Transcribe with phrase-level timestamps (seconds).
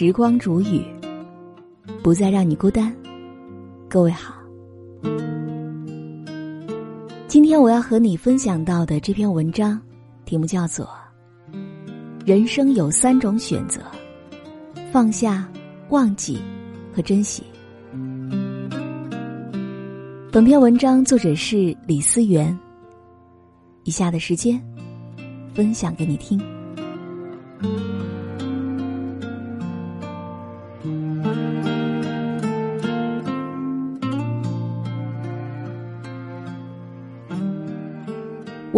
[0.00, 0.80] 时光煮雨，
[2.04, 2.94] 不再让你孤单。
[3.88, 4.32] 各位好，
[7.26, 9.76] 今天我要和你分享到的这篇文章，
[10.24, 10.88] 题目叫做
[12.24, 13.80] 《人生有三种选择：
[14.92, 15.50] 放下、
[15.88, 16.38] 忘记
[16.94, 17.42] 和珍惜》。
[20.30, 22.56] 本篇文章作者是李思源。
[23.82, 24.64] 以下的时间，
[25.52, 26.40] 分享给你听。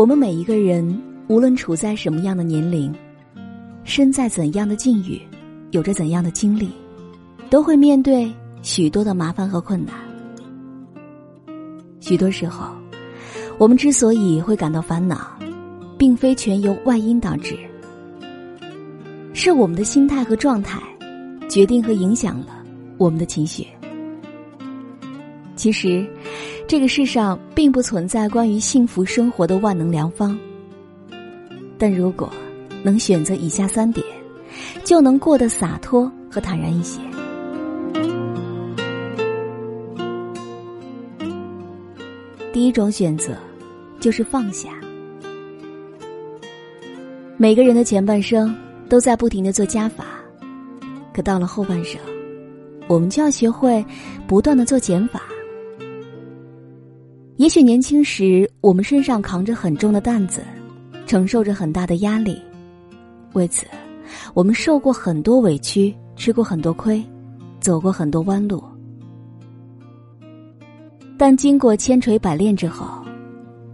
[0.00, 2.90] 我们每一个人，无论处在什么样的年龄，
[3.84, 5.20] 身在怎样的境遇，
[5.72, 6.70] 有着怎样的经历，
[7.50, 8.32] 都会面对
[8.62, 9.94] 许多的麻烦和困难。
[12.00, 12.74] 许多时候，
[13.58, 15.38] 我们之所以会感到烦恼，
[15.98, 17.54] 并非全由外因导致，
[19.34, 20.80] 是我们的心态和状态，
[21.46, 22.64] 决定和影响了
[22.96, 23.66] 我们的情绪。
[25.56, 26.08] 其实。
[26.70, 30.38] 这个世上并不存在关于幸福生活的万能良方，
[31.76, 32.32] 但如果
[32.84, 34.06] 能选择以下三点，
[34.84, 37.00] 就能过得洒脱和坦然一些。
[42.52, 43.32] 第一种选择
[43.98, 44.68] 就是放下。
[47.36, 48.56] 每个人的前半生
[48.88, 50.04] 都在不停的做加法，
[51.12, 52.00] 可到了后半生，
[52.86, 53.84] 我们就要学会
[54.28, 55.20] 不断的做减法。
[57.40, 60.42] 也许年轻时，我们身上扛着很重的担子，
[61.06, 62.38] 承受着很大的压力，
[63.32, 63.64] 为此，
[64.34, 67.02] 我们受过很多委屈，吃过很多亏，
[67.58, 68.62] 走过很多弯路。
[71.16, 73.02] 但经过千锤百炼之后，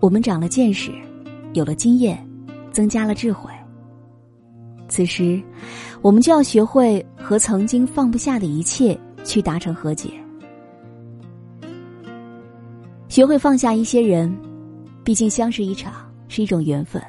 [0.00, 0.90] 我们长了见识，
[1.52, 2.26] 有了经验，
[2.72, 3.52] 增加了智慧。
[4.88, 5.38] 此时，
[6.00, 10.10] 我们就要学会和曾经放不下的一切去达成和解。
[13.10, 14.32] 学会放下一些人，
[15.02, 17.02] 毕竟相识一场是一种缘分，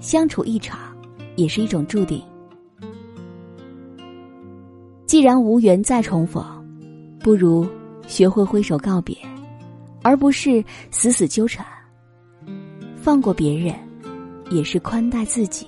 [0.00, 0.96] 相处一场
[1.36, 2.22] 也是一种注定。
[5.04, 6.42] 既然无缘再重逢，
[7.20, 7.68] 不如
[8.06, 9.14] 学会挥手告别，
[10.02, 11.66] 而不是死死纠缠。
[12.96, 13.74] 放过别人，
[14.50, 15.66] 也是宽待自己。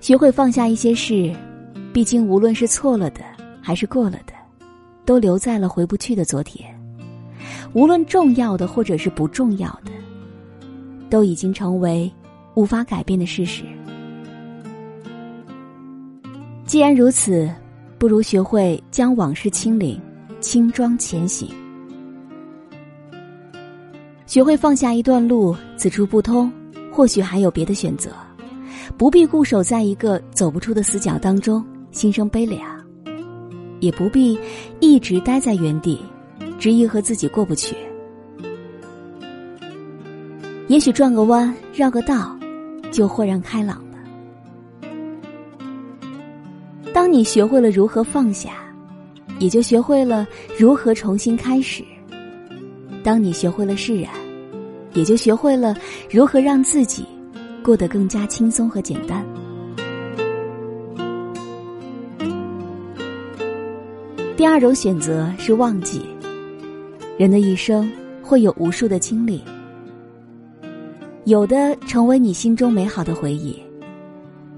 [0.00, 1.30] 学会放下一些事，
[1.92, 3.22] 毕竟无论是错了的，
[3.60, 4.32] 还是过了的。
[5.04, 6.68] 都留在了回不去的昨天，
[7.72, 9.92] 无论重要的或者是不重要的，
[11.10, 12.10] 都已经成为
[12.54, 13.64] 无法改变的事实。
[16.64, 17.50] 既然如此，
[17.98, 20.00] 不如学会将往事清零，
[20.40, 21.48] 轻装前行。
[24.26, 26.50] 学会放下一段路，此处不通，
[26.90, 28.10] 或许还有别的选择，
[28.96, 32.73] 不必固守在一个走不出的死角当中，心生悲凉。
[33.80, 34.38] 也不必
[34.80, 36.00] 一直待在原地，
[36.58, 37.76] 执意和自己过不去。
[40.68, 42.36] 也许转个弯，绕个道，
[42.90, 43.98] 就豁然开朗了。
[46.92, 48.52] 当你学会了如何放下，
[49.38, 51.84] 也就学会了如何重新开始。
[53.02, 54.10] 当你学会了释然，
[54.94, 55.76] 也就学会了
[56.10, 57.04] 如何让自己
[57.62, 59.24] 过得更加轻松和简单。
[64.36, 66.02] 第二种选择是忘记。
[67.16, 67.88] 人的一生
[68.20, 69.40] 会有无数的经历，
[71.24, 73.56] 有的成为你心中美好的回忆，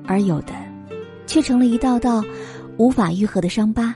[0.07, 0.55] 而有的
[1.27, 2.25] 却成了一道道
[2.79, 3.95] 无法愈合的伤疤。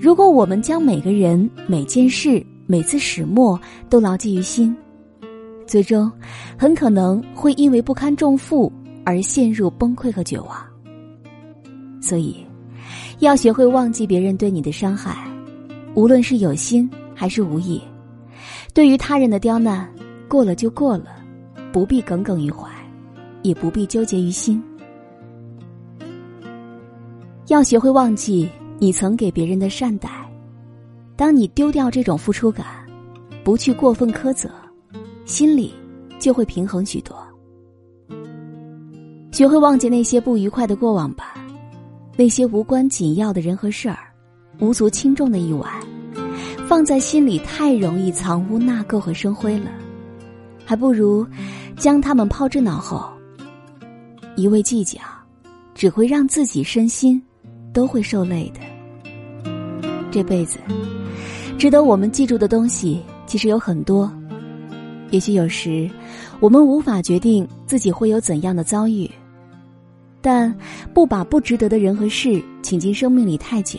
[0.00, 3.60] 如果我们将每个人、每件事、每次始末
[3.90, 4.74] 都牢记于心，
[5.66, 6.10] 最终
[6.56, 8.72] 很可能会因为不堪重负
[9.04, 10.56] 而陷入崩溃和绝望。
[12.00, 12.47] 所以。
[13.20, 15.16] 要学会忘记别人对你的伤害，
[15.94, 17.82] 无论是有心还是无意。
[18.72, 19.92] 对于他人的刁难，
[20.28, 21.16] 过了就过了，
[21.72, 22.70] 不必耿耿于怀，
[23.42, 24.62] 也不必纠结于心。
[27.48, 28.48] 要学会忘记
[28.78, 30.08] 你曾给别人的善待。
[31.16, 32.64] 当你丢掉这种付出感，
[33.42, 34.48] 不去过分苛责，
[35.24, 35.74] 心里
[36.20, 37.16] 就会平衡许多。
[39.32, 41.34] 学会忘记那些不愉快的过往吧。
[42.18, 43.96] 那些无关紧要的人和事儿，
[44.58, 45.72] 无足轻重的一晚，
[46.66, 49.70] 放在心里太容易藏污纳垢和生灰了，
[50.64, 51.24] 还不如
[51.76, 53.08] 将他们抛之脑后。
[54.34, 54.98] 一味计较，
[55.76, 57.22] 只会让自己身心
[57.72, 59.52] 都会受累的。
[60.10, 60.58] 这辈子，
[61.56, 64.12] 值得我们记住的东西其实有很多。
[65.12, 65.88] 也许有时，
[66.40, 69.08] 我们无法决定自己会有怎样的遭遇。
[70.30, 70.54] 但
[70.92, 73.78] 不把不值得的人和事请进生命里太久，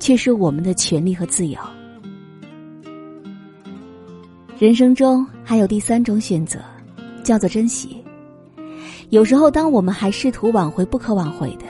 [0.00, 1.56] 却是我们的权利和自由。
[4.58, 6.58] 人生中还有第三种选择，
[7.22, 8.02] 叫做珍惜。
[9.10, 11.66] 有时候，当我们还试图挽回不可挽回的，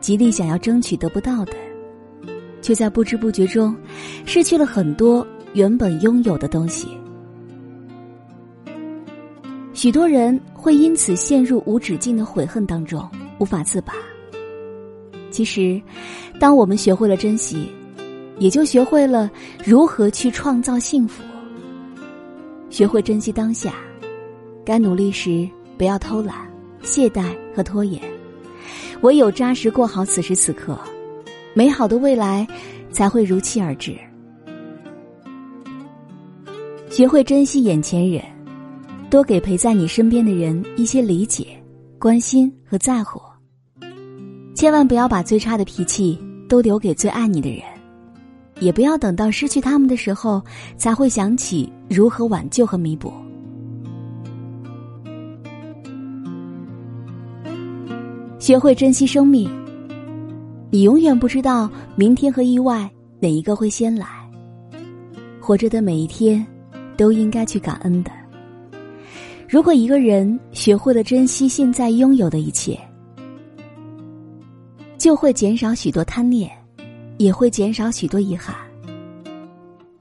[0.00, 1.52] 极力想要争取得不到的，
[2.62, 3.76] 却在不知不觉中
[4.24, 6.88] 失去了很多原本拥有的东西。
[9.74, 13.94] 许多人会因此陷入无止境的悔恨当中，无法自拔。
[15.30, 15.80] 其实，
[16.40, 17.70] 当我们学会了珍惜，
[18.38, 19.30] 也就学会了
[19.64, 21.22] 如何去创造幸福。
[22.70, 23.74] 学会珍惜当下，
[24.64, 26.36] 该努力时不要偷懒、
[26.82, 28.00] 懈怠和拖延，
[29.02, 30.78] 唯有扎实过好此时此刻，
[31.54, 32.46] 美好的未来
[32.90, 33.96] 才会如期而至。
[36.90, 38.22] 学会珍惜眼前人。
[39.10, 41.46] 多给陪在你身边的人一些理解、
[41.98, 43.18] 关心和在乎。
[44.58, 46.18] 千万不要把最差的脾气
[46.48, 47.62] 都留给最爱你的人，
[48.58, 50.42] 也不要等到失去他们的时候
[50.76, 53.12] 才会想起如何挽救和弥补。
[58.40, 59.48] 学会珍惜生命，
[60.72, 62.90] 你永远不知道明天和意外
[63.20, 64.08] 哪一个会先来。
[65.38, 66.44] 活着的每一天，
[66.96, 68.10] 都应该去感恩的。
[69.48, 72.76] 如果一个人学会了珍惜现在拥有的一切，
[74.98, 76.50] 就会减少许多贪念，
[77.18, 78.54] 也会减少许多遗憾，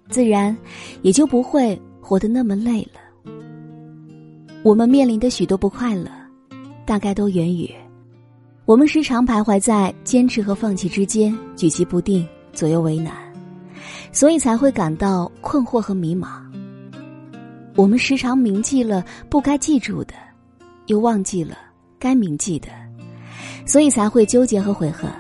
[0.10, 0.56] 自然
[1.04, 3.32] 也就不会活得那么累了。
[4.64, 6.10] 我们面临的许多不快乐，
[6.84, 7.70] 大概都源于
[8.66, 13.14] 我们时常徘徊在坚持和放弃之间，举棋不定，左右为难，
[14.12, 16.42] 所以才会感到困惑和迷茫。
[17.76, 20.16] 我们时常铭记了不该记住的，
[20.88, 21.56] 又忘记了
[22.00, 22.70] 该铭记的，
[23.68, 25.12] 所以才会纠结和悔恨。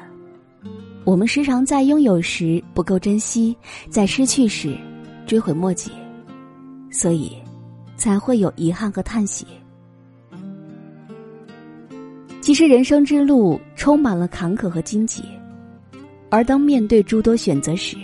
[1.04, 3.56] 我们时常在拥有时不够珍惜，
[3.90, 4.76] 在失去时
[5.26, 5.92] 追悔莫及，
[6.90, 7.32] 所以
[7.96, 9.46] 才会有遗憾和叹息。
[12.42, 15.24] 其实人生之路充满了坎坷和荆棘，
[16.30, 17.98] 而当面对诸多选择时，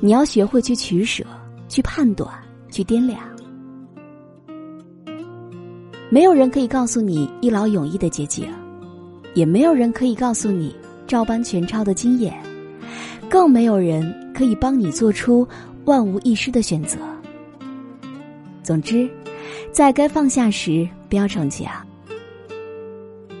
[0.00, 1.22] 你要学会去取舍、
[1.68, 2.28] 去判断、
[2.70, 3.20] 去掂量。
[6.10, 8.48] 没有人可以告诉你一劳永逸的捷径，
[9.38, 10.74] 也没有人可以告诉你
[11.06, 12.34] 照搬全抄的经验，
[13.28, 15.46] 更没有人可以帮你做出
[15.84, 16.98] 万无一失的选择。
[18.64, 19.08] 总之，
[19.70, 21.70] 在该放下时不要逞强，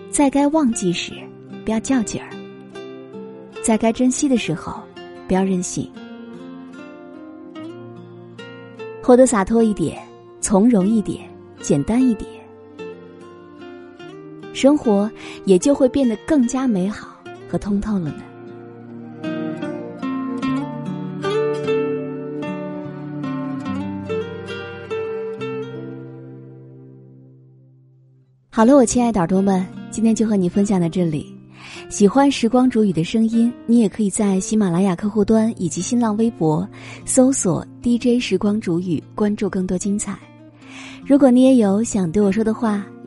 [0.08, 1.12] 在该忘记时
[1.64, 2.30] 不要较劲儿，
[3.60, 4.80] 在该珍惜的时候
[5.26, 5.90] 不要任性，
[9.02, 10.00] 活得洒脱一点，
[10.40, 11.28] 从容一点，
[11.60, 12.37] 简单一点。
[14.58, 15.08] 生活
[15.44, 17.06] 也就会变得更加美好
[17.48, 18.24] 和通透了呢。
[28.50, 31.32] 好了，我亲爱的耳朵们，今天就和你分享到这里。
[31.88, 36.68] 喜欢时光煮雨的声音，你也可以在喜马拉雅客户端以及新浪微博
[37.04, 40.18] 搜索 “DJ 时光煮雨”，关注更多精彩。
[41.06, 42.84] 如果你也有想对我说的话。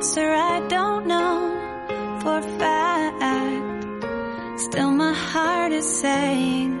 [0.00, 1.36] Answer I don't know
[2.22, 3.20] for fact.
[4.60, 6.80] Still, my heart is saying,